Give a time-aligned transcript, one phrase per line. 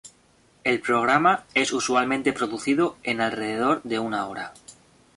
[0.63, 4.51] El programa es usualmente producido en alrededor de una hora.